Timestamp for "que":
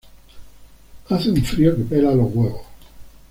1.75-1.83